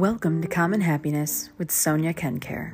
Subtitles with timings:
[0.00, 2.72] Welcome to Common Happiness with Sonia Kencare.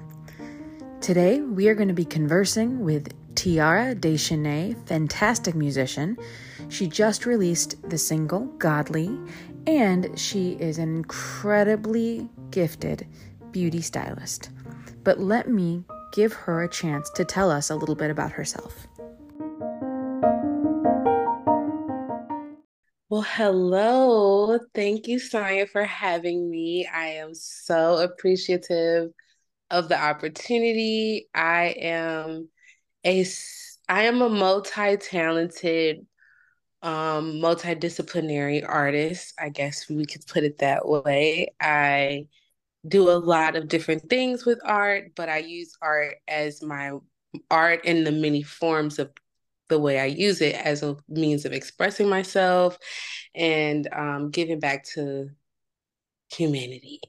[1.00, 6.16] Today we are going to be conversing with Tiara De'Shane, fantastic musician.
[6.68, 9.18] She just released the single Godly,
[9.66, 13.08] and she is an incredibly gifted
[13.50, 14.50] beauty stylist.
[15.02, 18.86] But let me give her a chance to tell us a little bit about herself.
[23.36, 24.58] Hello.
[24.74, 26.86] Thank you, Sonia, for having me.
[26.86, 29.10] I am so appreciative
[29.70, 31.28] of the opportunity.
[31.34, 32.48] I am
[33.04, 33.26] a
[33.90, 36.06] I am a multi-talented,
[36.80, 39.34] um, multidisciplinary artist.
[39.38, 41.54] I guess we could put it that way.
[41.60, 42.28] I
[42.88, 46.92] do a lot of different things with art, but I use art as my
[47.50, 49.10] art in the many forms of
[49.68, 52.78] the way I use it as a means of expressing myself
[53.34, 55.30] and um, giving back to
[56.32, 57.00] humanity.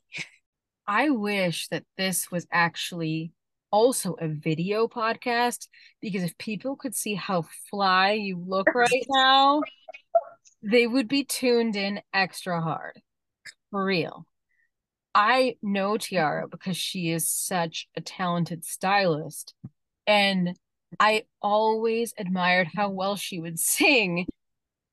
[0.88, 3.32] I wish that this was actually
[3.72, 5.68] also a video podcast
[6.02, 9.62] because if people could see how fly you look right now,
[10.64, 13.02] they would be tuned in extra hard.
[13.72, 14.26] For real.
[15.14, 19.54] I know Tiara because she is such a talented stylist.
[20.06, 20.58] And
[21.00, 24.26] I always admired how well she would sing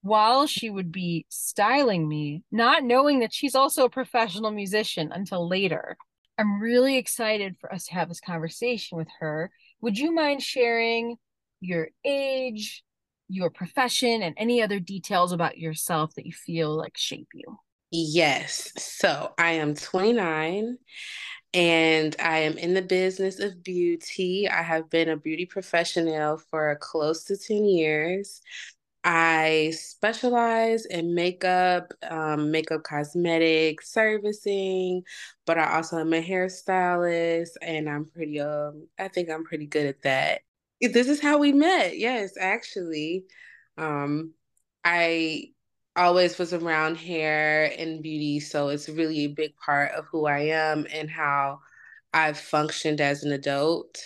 [0.03, 5.49] while she would be styling me, not knowing that she's also a professional musician until
[5.49, 5.97] later.
[6.37, 9.51] I'm really excited for us to have this conversation with her.
[9.81, 11.17] Would you mind sharing
[11.61, 12.85] your age,
[13.29, 17.59] your profession, and any other details about yourself that you feel like shape you?
[17.91, 18.73] Yes.
[18.77, 20.77] So I am 29
[21.55, 24.49] and I am in the business of beauty.
[24.49, 28.43] I have been a beauty professional for close to 10 years.
[29.05, 35.05] I specialize in makeup, um, makeup cosmetic servicing,
[35.47, 39.87] but I also am a hairstylist and I'm pretty um I think I'm pretty good
[39.87, 40.43] at that.
[40.81, 41.99] This is how we met.
[41.99, 43.25] Yes, actually.
[43.79, 44.35] Um
[44.85, 45.54] I
[45.97, 48.41] always was around hair and beauty.
[48.41, 51.61] So it's really a big part of who I am and how
[52.13, 53.99] I've functioned as an adult.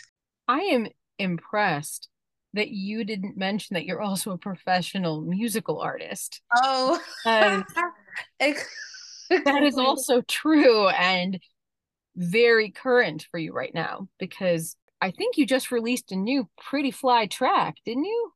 [0.46, 0.88] I am
[1.18, 2.08] impressed
[2.54, 6.40] that you didn't mention that you're also a professional musical artist.
[6.56, 7.00] Oh,
[9.44, 11.38] that is also true and
[12.16, 16.90] very current for you right now because I think you just released a new Pretty
[16.90, 18.32] Fly track, didn't you?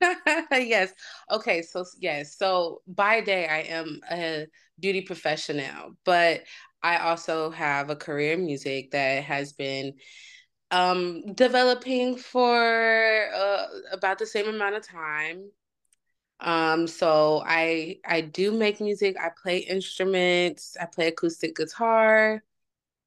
[0.52, 0.92] yes.
[1.30, 1.62] Okay.
[1.62, 2.36] So, yes.
[2.36, 4.46] So, by day, I am a
[4.78, 6.42] beauty professional, but
[6.82, 9.94] I also have a career in music that has been
[10.70, 15.50] um, developing for uh, about the same amount of time.
[16.40, 19.16] Um, so I I do make music.
[19.20, 20.76] I play instruments.
[20.80, 22.42] I play acoustic guitar.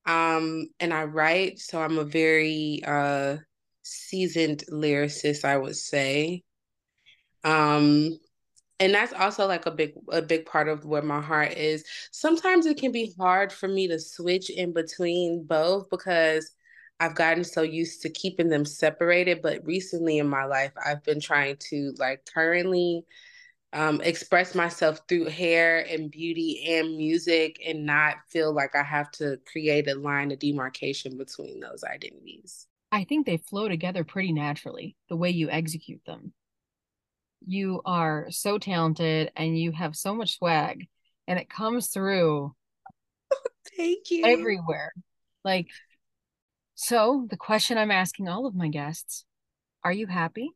[0.06, 1.60] Um, and I write.
[1.60, 3.38] So I'm a very uh
[3.84, 6.44] seasoned lyricist, I would say.
[7.44, 8.20] Um,
[8.80, 11.84] and that's also like a big a big part of where my heart is.
[12.12, 16.52] Sometimes it can be hard for me to switch in between both because
[17.02, 19.42] I've gotten so used to keeping them separated.
[19.42, 23.04] But recently in my life, I've been trying to like currently
[23.74, 29.12] um, express myself through hair and beauty and music and not feel like I have
[29.12, 32.66] to create a line of demarcation between those identities.
[32.92, 36.34] I think they flow together pretty naturally, the way you execute them
[37.50, 40.88] you are so talented and you have so much swag
[41.28, 42.54] and it comes through
[43.76, 44.26] thank you.
[44.26, 44.94] everywhere.
[45.44, 45.68] Like
[46.76, 49.26] so the question i'm asking all of my guests
[49.84, 50.52] are you happy?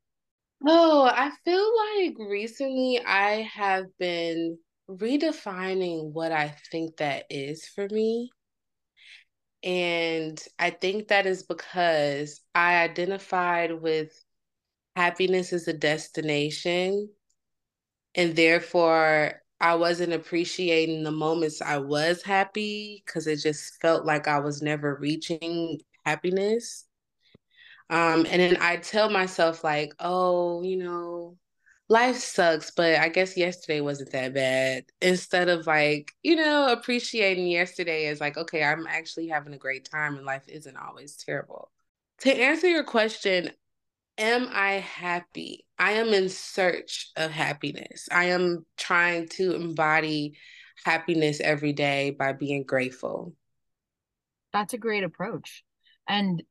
[0.65, 4.57] Oh i feel like recently i have been
[4.89, 8.29] redefining what i think that is for me.
[9.63, 14.13] And i think that is because i identified with
[14.95, 17.09] happiness is a destination.
[18.15, 24.27] And therefore, I wasn't appreciating the moments I was happy because it just felt like
[24.27, 26.85] I was never reaching happiness.
[27.89, 31.37] Um, and then I tell myself, like, oh, you know,
[31.89, 34.85] life sucks, but I guess yesterday wasn't that bad.
[35.01, 39.87] Instead of like, you know, appreciating yesterday as like, okay, I'm actually having a great
[39.89, 41.71] time and life isn't always terrible.
[42.21, 43.51] To answer your question,
[44.17, 45.65] am I happy?
[45.77, 48.07] I am in search of happiness.
[48.11, 50.37] I am trying to embody
[50.85, 53.33] happiness every day by being grateful.
[54.51, 55.63] That's a great approach.
[56.07, 56.43] And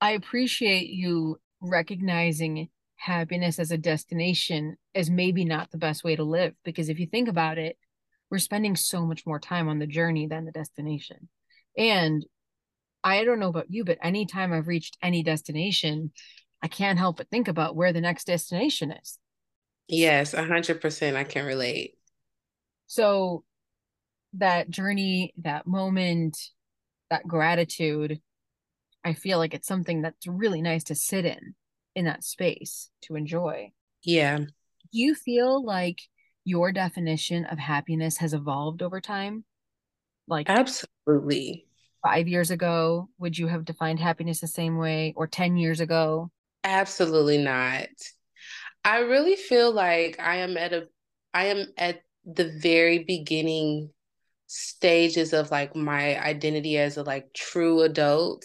[0.00, 6.24] I appreciate you recognizing happiness as a destination as maybe not the best way to
[6.24, 6.54] live.
[6.64, 7.76] Because if you think about it,
[8.30, 11.28] we're spending so much more time on the journey than the destination.
[11.76, 12.24] And
[13.04, 16.12] I don't know about you, but anytime I've reached any destination,
[16.62, 19.18] I can't help but think about where the next destination is.
[19.86, 21.94] Yes, 100% I can relate.
[22.86, 23.44] So
[24.34, 26.36] that journey, that moment,
[27.10, 28.20] that gratitude,
[29.04, 31.54] I feel like it's something that's really nice to sit in
[31.94, 33.72] in that space to enjoy.
[34.02, 34.38] Yeah.
[34.38, 34.46] Do
[34.92, 36.00] you feel like
[36.44, 39.44] your definition of happiness has evolved over time?
[40.26, 41.66] Like Absolutely.
[42.04, 46.30] 5 years ago, would you have defined happiness the same way or 10 years ago?
[46.68, 47.88] Absolutely not.
[48.84, 50.86] I really feel like I am at a
[51.32, 53.88] I am at the very beginning
[54.48, 58.44] stages of like my identity as a like true adult.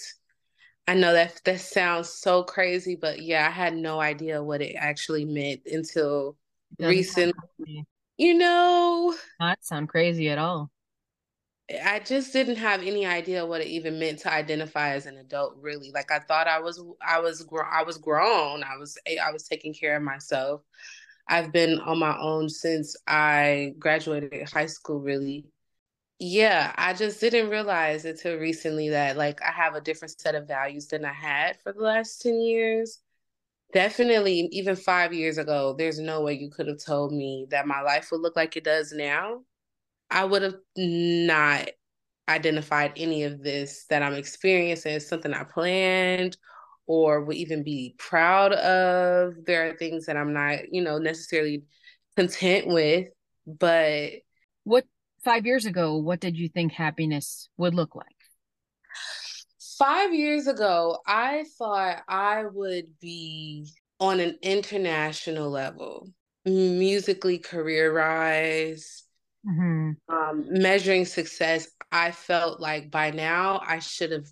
[0.87, 4.75] I know that that sounds so crazy, but yeah, I had no idea what it
[4.77, 6.37] actually meant until
[6.79, 7.85] recently.
[8.15, 10.71] You know, not sound crazy at all.
[11.69, 15.57] I just didn't have any idea what it even meant to identify as an adult
[15.61, 15.91] really.
[15.91, 18.63] Like I thought I was I was I was grown.
[18.63, 20.61] I was I was taking care of myself.
[21.27, 25.45] I've been on my own since I graduated high school really.
[26.19, 30.47] Yeah, I just didn't realize until recently that like I have a different set of
[30.47, 32.99] values than I had for the last 10 years.
[33.73, 37.81] Definitely even 5 years ago, there's no way you could have told me that my
[37.81, 39.41] life would look like it does now
[40.13, 41.69] I would have not
[42.29, 46.37] identified any of this that I'm experiencing as something I planned
[46.85, 49.33] or would even be proud of.
[49.45, 51.63] There are things that I'm not, you know, necessarily
[52.15, 53.07] content with,
[53.47, 54.11] but
[54.63, 54.85] what
[55.23, 58.05] 5 years ago, what did you think happiness would look like?
[59.79, 63.67] 5 years ago, I thought I would be
[63.99, 66.09] on an international level,
[66.45, 69.02] musically career rise,
[69.45, 70.13] Mm-hmm.
[70.13, 74.27] Um, measuring success, I felt like by now I should have,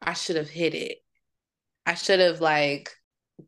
[0.00, 0.98] I should have hit it.
[1.86, 2.90] I should have like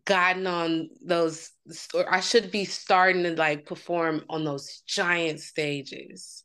[0.04, 1.50] gotten on those,
[1.94, 6.44] or I should be starting to like perform on those giant stages,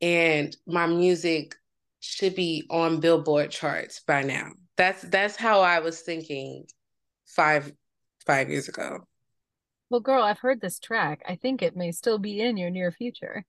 [0.00, 1.54] and my music
[2.00, 4.48] should be on Billboard charts by now.
[4.76, 6.66] That's that's how I was thinking
[7.26, 7.72] five
[8.26, 9.06] five years ago.
[9.90, 11.22] Well, girl, I've heard this track.
[11.28, 13.44] I think it may still be in your near future.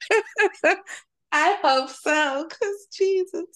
[1.32, 3.46] I hope so, because Jesus.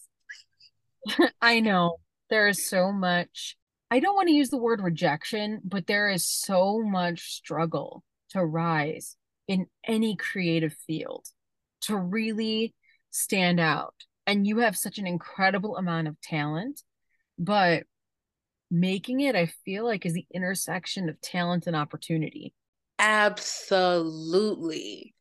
[1.40, 1.98] I know
[2.30, 3.56] there is so much.
[3.90, 8.44] I don't want to use the word rejection, but there is so much struggle to
[8.44, 11.24] rise in any creative field
[11.82, 12.74] to really
[13.10, 13.94] stand out.
[14.26, 16.82] And you have such an incredible amount of talent,
[17.38, 17.84] but
[18.70, 22.52] making it, I feel like, is the intersection of talent and opportunity.
[22.98, 25.14] Absolutely.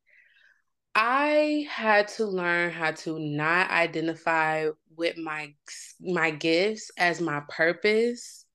[1.00, 5.54] I had to learn how to not identify with my
[6.02, 8.46] my gifts as my purpose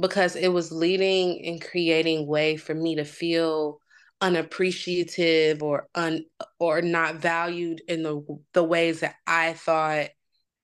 [0.00, 3.78] because it was leading and creating way for me to feel
[4.22, 6.24] unappreciative or un
[6.58, 8.22] or not valued in the
[8.54, 10.08] the ways that I thought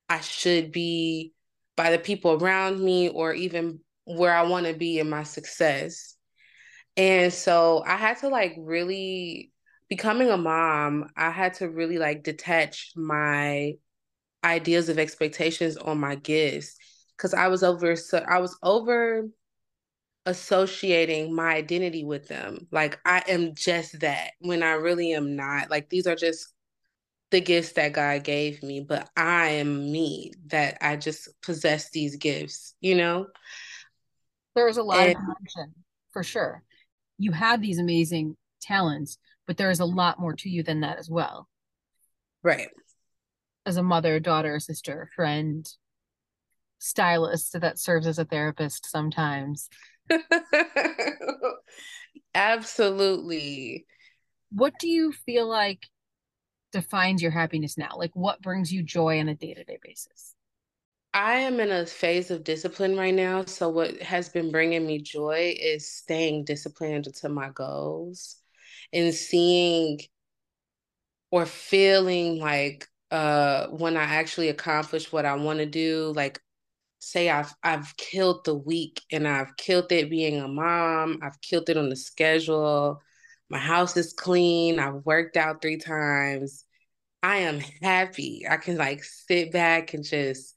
[0.08, 1.35] I should be
[1.76, 6.17] by the people around me or even where I want to be in my success.
[6.97, 9.51] And so I had to like really
[9.93, 13.75] becoming a mom, I had to really like detach my
[14.43, 16.77] ideas of expectations on my gifts
[17.15, 19.29] because I was over so I was over
[20.25, 22.69] associating my identity with them.
[22.70, 25.70] Like I am just that when I really am not.
[25.70, 26.49] Like these are just
[27.31, 32.17] the gifts that God gave me, but I am me that I just possess these
[32.17, 33.27] gifts, you know?
[34.55, 35.75] There was a lot and, of dimension
[36.13, 36.63] for sure.
[37.19, 40.98] You have these amazing talents, but there is a lot more to you than that
[40.98, 41.48] as well.
[42.42, 42.69] Right.
[43.66, 45.69] As a mother, daughter, sister, friend,
[46.78, 49.69] stylist that serves as a therapist sometimes.
[52.34, 53.86] Absolutely.
[54.50, 55.86] What do you feel like
[56.72, 57.90] defines your happiness now?
[57.96, 60.34] Like what brings you joy on a day-to-day basis?
[61.14, 63.44] I am in a phase of discipline right now.
[63.44, 68.42] So, what has been bringing me joy is staying disciplined to my goals
[68.93, 70.01] and seeing
[71.31, 76.41] or feeling like uh when I actually accomplish what I want to do, like
[77.01, 81.69] say I've I've killed the week and I've killed it being a mom, I've killed
[81.70, 83.03] it on the schedule,
[83.51, 86.65] my house is clean, I've worked out three times.
[87.22, 88.46] I am happy.
[88.49, 90.55] I can like sit back and just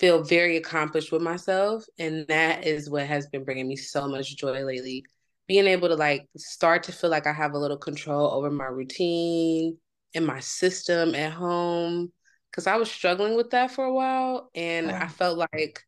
[0.00, 1.84] feel very accomplished with myself.
[1.98, 5.04] And that is what has been bringing me so much joy lately
[5.46, 8.66] being able to like start to feel like I have a little control over my
[8.66, 9.78] routine,
[10.14, 12.12] and my system at home
[12.50, 14.50] because I was struggling with that for a while.
[14.54, 15.82] And I felt like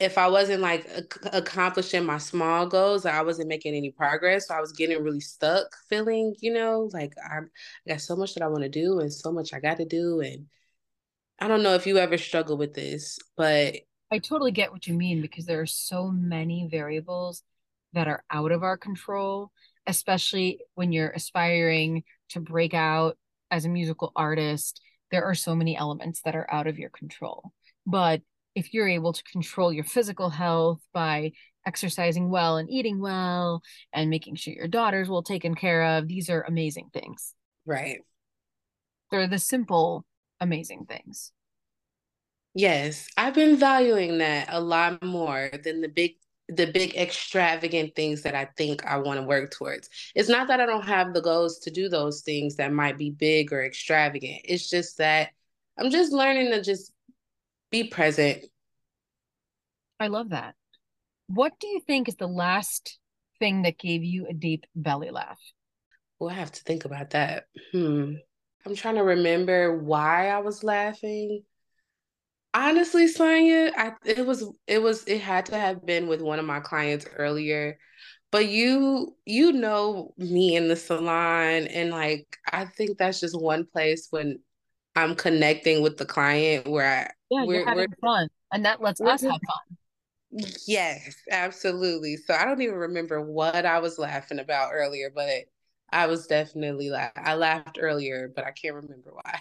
[0.00, 0.88] if I wasn't like
[1.32, 4.48] accomplishing my small goals, I wasn't making any progress.
[4.48, 7.40] So I was getting really stuck feeling, you know, like I, I
[7.86, 10.20] got so much that I want to do and so much I got to do.
[10.20, 10.46] And
[11.38, 13.74] I don't know if you ever struggle with this, but
[14.10, 17.42] I totally get what you mean because there are so many variables
[17.92, 19.50] that are out of our control,
[19.86, 23.16] especially when you're aspiring to break out
[23.50, 24.80] as a musical artist.
[25.10, 27.52] There are so many elements that are out of your control.
[27.86, 28.20] But
[28.54, 31.32] if you're able to control your physical health by
[31.66, 36.28] exercising well and eating well and making sure your daughter's well taken care of, these
[36.28, 37.34] are amazing things.
[37.64, 38.00] Right.
[39.10, 40.04] They're the simple,
[40.40, 41.32] amazing things.
[42.54, 46.16] Yes, I've been valuing that a lot more than the big
[46.48, 49.90] the big extravagant things that I think I want to work towards.
[50.14, 53.10] It's not that I don't have the goals to do those things that might be
[53.10, 54.40] big or extravagant.
[54.44, 55.30] It's just that
[55.78, 56.92] I'm just learning to just
[57.70, 58.44] be present.
[60.00, 60.54] I love that.
[61.26, 62.98] What do you think is the last
[63.38, 65.38] thing that gave you a deep belly laugh?
[66.18, 67.44] Well, I have to think about that.
[67.72, 68.14] Hmm.
[68.64, 71.42] I'm trying to remember why I was laughing.
[72.58, 76.44] Honestly, Sonia, I it was it was it had to have been with one of
[76.44, 77.78] my clients earlier.
[78.32, 83.64] But you you know me in the salon and like I think that's just one
[83.64, 84.40] place when
[84.96, 89.00] I'm connecting with the client where I yeah, we're, you're having fun, and that lets
[89.00, 89.78] us have fun.
[90.66, 92.16] Yes, absolutely.
[92.16, 95.44] So I don't even remember what I was laughing about earlier, but
[95.92, 97.12] I was definitely laugh.
[97.14, 99.38] I laughed earlier, but I can't remember why.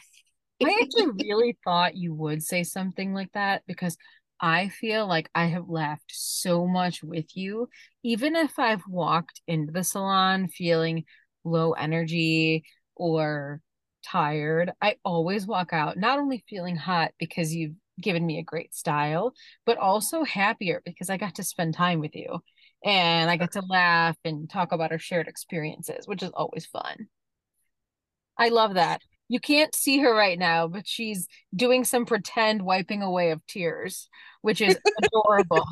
[0.64, 3.98] I actually really thought you would say something like that because
[4.40, 7.70] I feel like I have laughed so much with you,
[8.04, 11.06] even if I've walked into the salon feeling
[11.44, 12.64] low energy
[12.96, 13.62] or
[14.04, 18.76] tired, I always walk out not only feeling hot because you've given me a great
[18.76, 19.34] style,
[19.66, 22.40] but also happier because I got to spend time with you
[22.84, 27.08] and I got to laugh and talk about our shared experiences, which is always fun.
[28.38, 29.02] I love that.
[29.29, 34.10] You can't see her right now, but she's doing some pretend wiping away of tears,
[34.41, 35.65] which is adorable.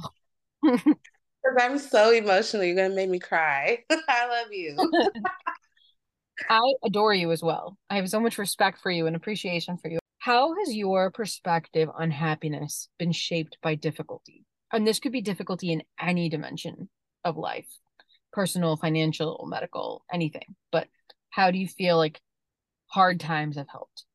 [0.61, 2.63] Because I'm so emotional.
[2.63, 3.83] You're going to make me cry.
[3.89, 4.75] I love you.
[6.49, 7.77] I adore you as well.
[7.89, 9.99] I have so much respect for you and appreciation for you.
[10.19, 14.43] How has your perspective on happiness been shaped by difficulty?
[14.73, 16.89] And this could be difficulty in any dimension
[17.23, 17.67] of life
[18.33, 20.55] personal, financial, medical, anything.
[20.69, 20.89] But
[21.29, 22.19] how do you feel like
[22.95, 24.05] hard times have helped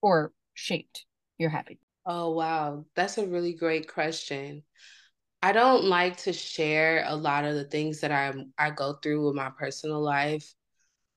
[0.00, 1.04] or shaped
[1.38, 1.82] your happiness?
[2.06, 2.84] Oh, wow.
[2.94, 4.62] That's a really great question.
[5.42, 9.26] I don't like to share a lot of the things that I I go through
[9.26, 10.54] with my personal life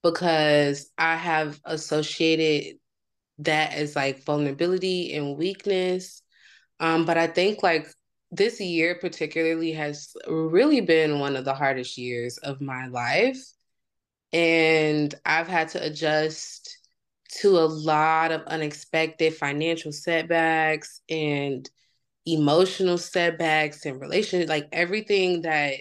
[0.01, 2.77] because I have associated
[3.37, 6.23] that as like vulnerability and weakness.
[6.79, 7.87] Um, but I think like
[8.31, 13.37] this year particularly has really been one of the hardest years of my life.
[14.33, 16.80] And I've had to adjust
[17.39, 21.69] to a lot of unexpected financial setbacks and
[22.25, 25.75] emotional setbacks and relationship like everything that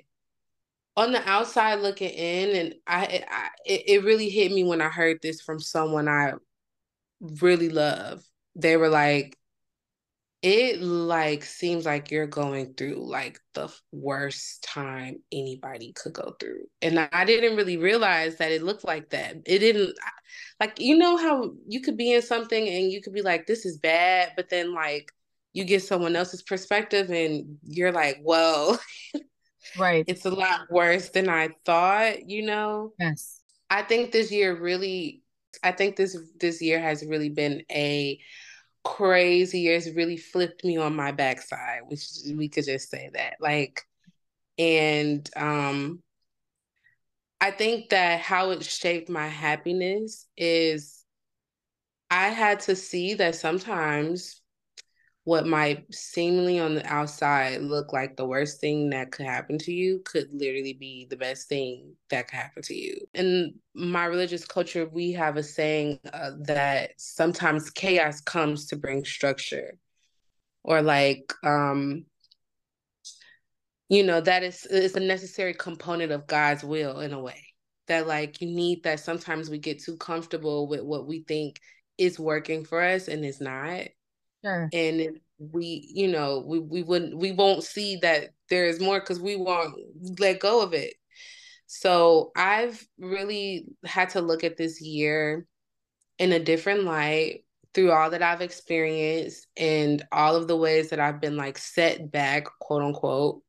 [0.96, 5.18] on the outside looking in and I, I it really hit me when i heard
[5.22, 6.32] this from someone i
[7.20, 8.22] really love.
[8.56, 9.36] They were like
[10.42, 16.62] it like seems like you're going through like the worst time anybody could go through
[16.80, 19.94] and i didn't really realize that it looked like that it didn't
[20.58, 23.66] like you know how you could be in something and you could be like this
[23.66, 25.12] is bad but then like
[25.52, 28.76] you get someone else's perspective and you're like whoa
[29.78, 30.04] Right.
[30.08, 32.92] It's a lot worse than I thought, you know?
[32.98, 33.40] Yes.
[33.68, 35.22] I think this year really
[35.62, 38.18] I think this this year has really been a
[38.84, 39.76] crazy year.
[39.76, 43.34] It's really flipped me on my backside, which we could just say that.
[43.40, 43.82] Like
[44.58, 46.02] and um
[47.40, 51.04] I think that how it shaped my happiness is
[52.10, 54.39] I had to see that sometimes
[55.30, 59.72] what might seemingly on the outside look like the worst thing that could happen to
[59.72, 62.96] you could literally be the best thing that could happen to you.
[63.14, 69.04] In my religious culture, we have a saying uh, that sometimes chaos comes to bring
[69.04, 69.78] structure,
[70.64, 72.06] or like, um,
[73.88, 77.46] you know, that is is a necessary component of God's will in a way.
[77.86, 78.98] That like you need that.
[78.98, 81.60] Sometimes we get too comfortable with what we think
[81.98, 83.82] is working for us and is not
[84.44, 84.68] Sure.
[84.72, 89.20] And we, you know, we we wouldn't we won't see that there is more because
[89.20, 89.74] we won't
[90.18, 90.94] let go of it.
[91.66, 95.46] So I've really had to look at this year
[96.18, 101.00] in a different light through all that I've experienced and all of the ways that
[101.00, 103.42] I've been like set back, quote unquote,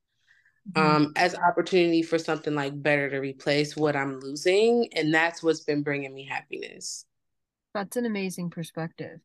[0.71, 0.95] mm-hmm.
[0.95, 4.89] um, as opportunity for something like better to replace what I'm losing.
[4.95, 7.05] And that's what's been bringing me happiness.
[7.73, 9.19] That's an amazing perspective.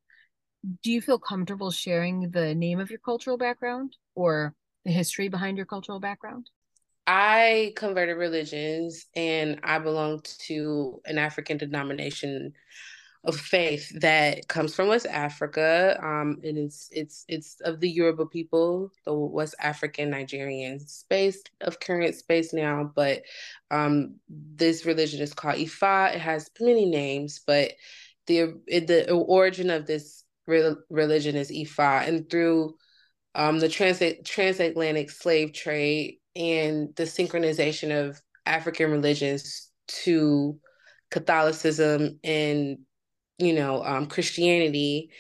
[0.83, 4.55] Do you feel comfortable sharing the name of your cultural background or
[4.85, 6.51] the history behind your cultural background?
[7.07, 12.53] I converted religions and I belong to an African denomination
[13.23, 15.99] of faith that comes from West Africa.
[16.03, 21.81] Um, and it's it's it's of the Yoruba people, the West African Nigerian space of
[21.81, 22.91] current space now.
[22.95, 23.23] But
[23.71, 26.15] um, this religion is called Ifa.
[26.15, 27.73] It has many names, but
[28.27, 32.77] the the origin of this re- religion is Ifa, and through
[33.35, 39.71] um, the trans- transatlantic slave trade and the synchronization of African religions
[40.05, 40.59] to
[41.11, 42.79] Catholicism and
[43.39, 45.11] you know, um, Christianity,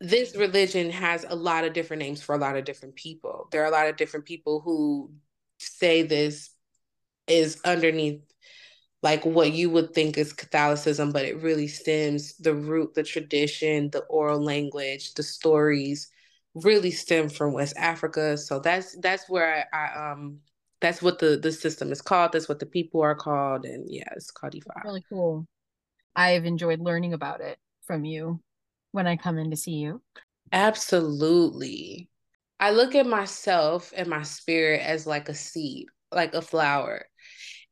[0.00, 3.48] this religion has a lot of different names for a lot of different people.
[3.52, 5.12] There are a lot of different people who
[5.58, 6.50] say this
[7.28, 8.20] is underneath
[9.02, 13.90] like what you would think is Catholicism, but it really stems the root, the tradition,
[13.90, 16.08] the oral language, the stories
[16.54, 18.36] really stem from West Africa.
[18.36, 20.38] So that's that's where I, I um
[20.80, 22.32] that's what the the system is called.
[22.32, 24.84] That's what the people are called, and yeah, it's called Ifa.
[24.84, 25.46] Really cool.
[26.14, 28.40] I've enjoyed learning about it from you
[28.90, 30.02] when I come in to see you.
[30.52, 32.08] Absolutely.
[32.60, 37.06] I look at myself and my spirit as like a seed, like a flower.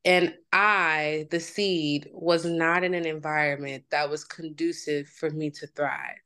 [0.05, 5.67] And I, the seed, was not in an environment that was conducive for me to
[5.67, 6.17] thrive.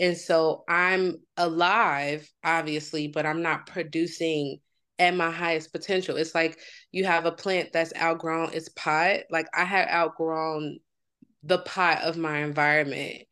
[0.00, 4.58] And so I'm alive, obviously, but I'm not producing
[4.98, 6.16] at my highest potential.
[6.16, 6.58] It's like
[6.90, 9.20] you have a plant that's outgrown its pot.
[9.30, 10.78] Like I had outgrown
[11.44, 13.22] the pot of my environment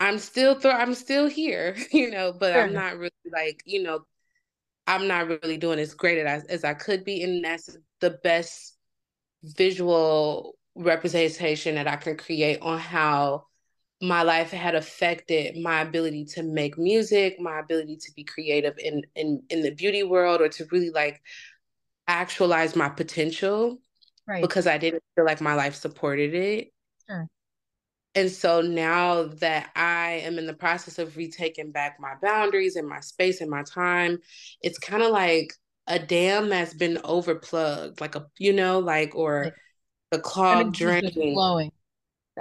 [0.00, 2.62] i'm still th- i'm still here you know but sure.
[2.62, 4.00] i'm not really like you know
[4.86, 8.76] i'm not really doing as great as, as i could be and that's the best
[9.42, 13.44] visual representation that i can create on how
[14.02, 19.02] my life had affected my ability to make music my ability to be creative in
[19.14, 21.20] in in the beauty world or to really like
[22.08, 23.78] actualize my potential
[24.26, 24.42] right.
[24.42, 26.72] because i didn't feel like my life supported it.
[27.08, 27.28] Sure.
[28.14, 32.88] And so now that I am in the process of retaking back my boundaries and
[32.88, 34.18] my space and my time,
[34.62, 35.52] it's kind of like
[35.90, 39.56] a dam that's been overplugged, like a, you know, like, or
[40.10, 41.34] the clog draining.
[41.34, 41.72] Flowing.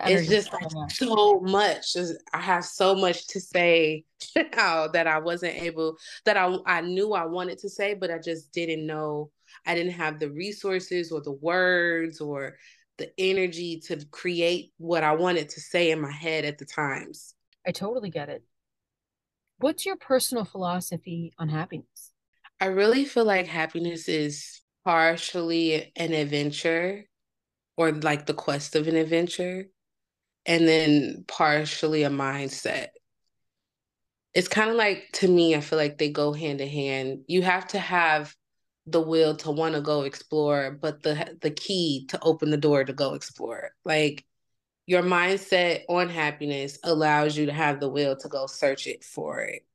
[0.05, 1.97] It's just like so much.
[2.31, 4.05] I have so much to say
[4.55, 8.19] now that I wasn't able, that I, I knew I wanted to say, but I
[8.19, 9.31] just didn't know.
[9.65, 12.57] I didn't have the resources or the words or
[12.97, 17.33] the energy to create what I wanted to say in my head at the times.
[17.65, 18.43] I totally get it.
[19.57, 22.13] What's your personal philosophy on happiness?
[22.59, 27.05] I really feel like happiness is partially an adventure
[27.77, 29.67] or like the quest of an adventure,
[30.45, 32.87] and then partially a mindset.
[34.33, 37.19] It's kind of like, to me, I feel like they go hand in hand.
[37.27, 38.35] You have to have
[38.85, 42.83] the will to want to go explore, but the the key to open the door
[42.83, 43.71] to go explore.
[43.85, 44.25] Like
[44.85, 49.41] your mindset on happiness allows you to have the will to go search it for
[49.41, 49.65] it.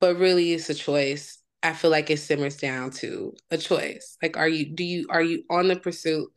[0.00, 1.41] But really it's a choice.
[1.62, 4.16] I feel like it simmers down to a choice.
[4.22, 6.28] Like are you do you are you on the pursuit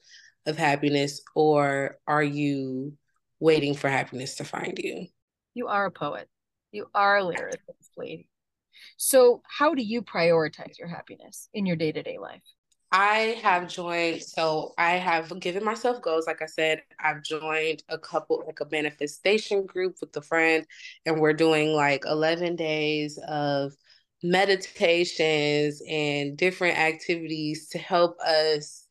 [0.46, 2.94] of happiness or are you
[3.40, 5.08] waiting for happiness to find you?
[5.54, 6.28] You are a poet.
[6.72, 8.30] You are a lyricist lady.
[8.98, 12.42] So, how do you prioritize your happiness in your day to day life?
[12.92, 16.28] I have joined, so I have given myself goals.
[16.28, 20.66] Like I said, I've joined a couple, like a manifestation group with a friend,
[21.06, 23.74] and we're doing like 11 days of
[24.23, 28.86] meditations and different activities to help us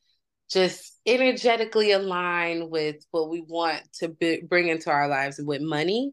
[0.50, 4.08] just energetically align with what we want to
[4.48, 6.12] bring into our lives with money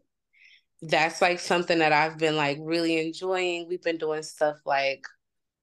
[0.81, 3.67] that's like something that I've been like really enjoying.
[3.67, 5.05] We've been doing stuff like,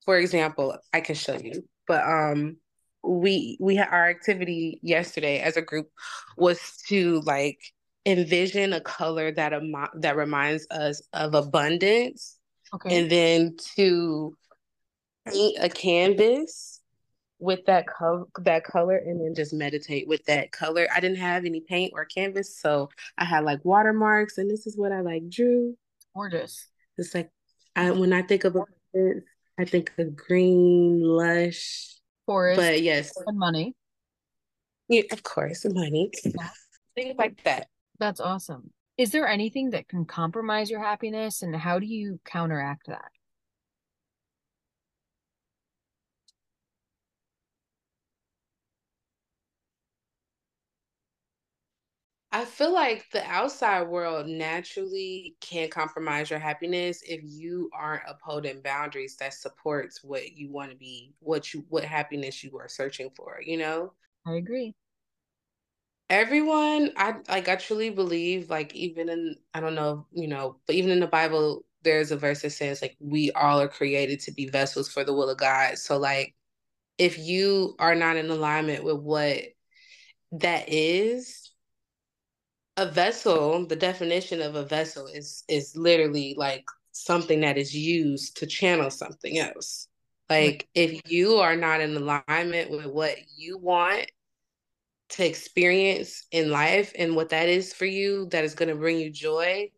[0.05, 2.57] for example, I can show you, but um,
[3.03, 5.89] we we had our activity yesterday as a group
[6.37, 7.59] was to like
[8.07, 12.38] envision a color that am- that reminds us of abundance,
[12.75, 12.99] okay.
[12.99, 14.37] and then to
[15.27, 16.81] paint a canvas
[17.41, 20.89] with that color that color and then just meditate with that color.
[20.95, 24.77] I didn't have any paint or canvas, so I had like watermarks and this is
[24.77, 25.77] what I like drew.
[26.15, 26.67] Gorgeous.
[26.97, 27.31] It's like
[27.77, 28.57] I when I think of
[28.93, 29.25] it,
[29.59, 31.95] I think of green, lush
[32.27, 32.61] forest.
[32.61, 33.13] But yes.
[33.27, 33.75] And money.
[34.89, 36.11] Yeah, of course, money.
[36.25, 36.49] Yeah.
[36.95, 37.69] Things like that.
[37.99, 38.71] That's awesome.
[38.99, 43.13] Is there anything that can compromise your happiness and how do you counteract that?
[52.31, 58.61] I feel like the outside world naturally can compromise your happiness if you aren't upholding
[58.61, 63.11] boundaries that supports what you want to be, what you what happiness you are searching
[63.17, 63.95] for, you know?
[64.25, 64.75] I agree.
[66.11, 70.75] Everyone, I like I truly believe like even in I don't know, you know, but
[70.77, 74.33] even in the Bible there's a verse that says like we all are created to
[74.33, 75.79] be vessels for the will of God.
[75.79, 76.35] So like
[76.97, 79.39] if you are not in alignment with what
[80.33, 81.53] that is,
[82.77, 88.37] a vessel, the definition of a vessel is is literally like something that is used
[88.39, 89.89] to channel something else.
[90.31, 94.11] Like if you are not in alignment with what you want
[95.11, 98.99] to experience in life and what that is for you that is going to bring
[98.99, 99.71] you joy,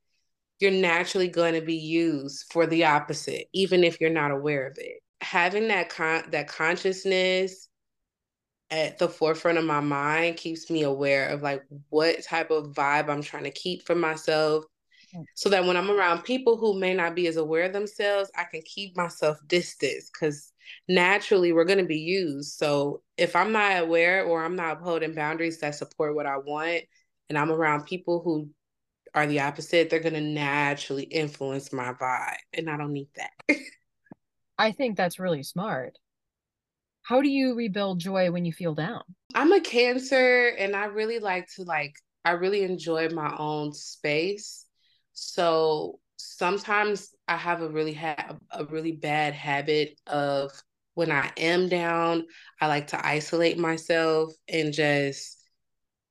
[0.58, 4.76] you're naturally going to be used for the opposite even if you're not aware of
[4.78, 5.02] it.
[5.20, 7.68] Having that con- that consciousness
[8.70, 13.08] at the forefront of my mind keeps me aware of like what type of vibe
[13.08, 14.64] I'm trying to keep for myself
[15.14, 15.24] mm.
[15.34, 18.44] so that when I'm around people who may not be as aware of themselves, I
[18.44, 20.52] can keep myself distance because
[20.88, 22.56] naturally we're going to be used.
[22.56, 26.84] So if I'm not aware or I'm not upholding boundaries that support what I want,
[27.28, 28.48] and I'm around people who
[29.14, 32.36] are the opposite, they're going to naturally influence my vibe.
[32.54, 33.56] And I don't need that.
[34.58, 35.98] I think that's really smart.
[37.02, 39.02] How do you rebuild joy when you feel down?
[39.34, 44.64] I'm a cancer and I really like to like I really enjoy my own space.
[45.12, 50.52] So sometimes I have a really ha- a really bad habit of
[50.94, 52.26] when I am down,
[52.60, 55.36] I like to isolate myself and just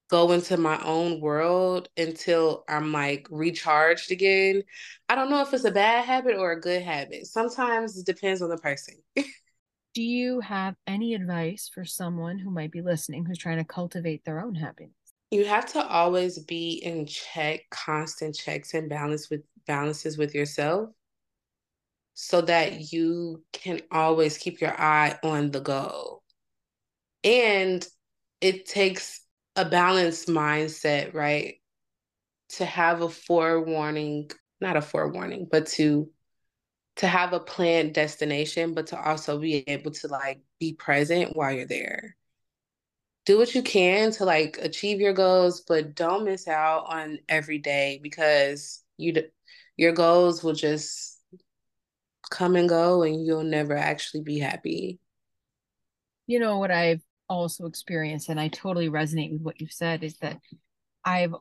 [0.09, 4.63] go into my own world until I'm like recharged again.
[5.07, 7.27] I don't know if it's a bad habit or a good habit.
[7.27, 8.95] Sometimes it depends on the person.
[9.95, 14.23] Do you have any advice for someone who might be listening who's trying to cultivate
[14.23, 14.93] their own happiness?
[15.31, 20.89] You have to always be in check, constant checks and balance with balances with yourself
[22.21, 26.21] so that you can always keep your eye on the goal.
[27.23, 27.87] And
[28.41, 29.21] it takes
[29.55, 31.55] a balanced mindset, right?
[32.57, 36.09] To have a forewarning, not a forewarning, but to
[36.97, 41.53] to have a planned destination, but to also be able to like be present while
[41.53, 42.17] you're there.
[43.25, 47.59] Do what you can to like achieve your goals, but don't miss out on every
[47.59, 49.23] day because you
[49.77, 51.18] your goals will just
[52.29, 54.99] come and go and you'll never actually be happy.
[56.27, 60.17] You know what I've also experienced and I totally resonate with what you've said is
[60.17, 60.39] that
[61.03, 61.33] I've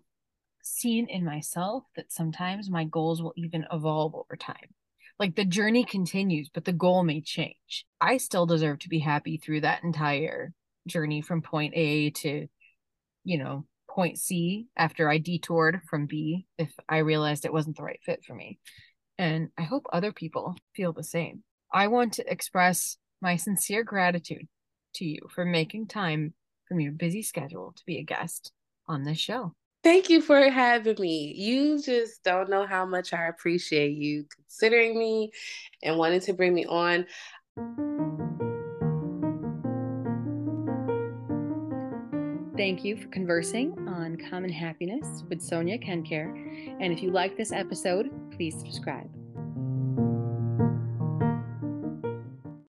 [0.63, 4.75] seen in myself that sometimes my goals will even evolve over time
[5.19, 7.87] like the journey continues, but the goal may change.
[8.01, 10.53] I still deserve to be happy through that entire
[10.87, 12.47] journey from point A to,
[13.25, 17.83] you know, point C after I detoured from B if I realized it wasn't the
[17.83, 18.61] right fit for me.
[19.19, 21.43] And I hope other people feel the same.
[21.73, 24.47] I want to express my sincere gratitude
[24.95, 26.35] to you for making time
[26.67, 28.53] from your busy schedule to be a guest
[28.87, 29.55] on this show.
[29.83, 31.33] Thank you for having me.
[31.37, 35.33] You just don't know how much I appreciate you considering me
[35.83, 37.07] and wanting to bring me on.
[42.59, 46.77] Thank you for conversing on common happiness with Sonia Kencare.
[46.81, 49.09] And if you like this episode, please subscribe.